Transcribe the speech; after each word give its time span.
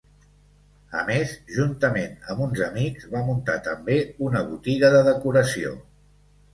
A 1.01 1.03
més, 1.09 1.33
juntament 1.57 2.17
amb 2.35 2.43
uns 2.47 2.63
amics, 2.71 3.07
va 3.13 3.23
muntar 3.31 3.61
també 3.71 4.01
una 4.31 4.45
botiga 4.53 4.95
de 4.99 5.07
decoració. 5.13 5.81